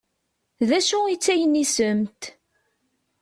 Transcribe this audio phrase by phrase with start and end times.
[0.67, 2.21] D acu i d taynisemt?